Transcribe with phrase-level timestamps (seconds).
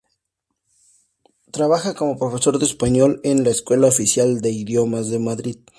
[1.51, 5.57] Trabaja como profesor de español en la Escuela Oficial de Idiomas de Madrid.